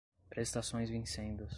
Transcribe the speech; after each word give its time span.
prestações 0.31 0.89
vincendas 0.89 1.47